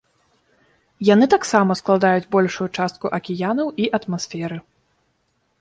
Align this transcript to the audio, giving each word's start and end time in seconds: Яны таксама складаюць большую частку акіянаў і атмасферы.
Яны 1.13 1.25
таксама 1.33 1.77
складаюць 1.81 2.27
большую 2.37 2.67
частку 2.81 3.05
акіянаў 3.19 3.67
і 3.85 3.91
атмасферы. 3.99 4.57